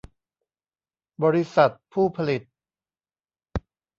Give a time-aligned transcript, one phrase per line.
[1.23, 2.41] บริษัทผู้ผลิต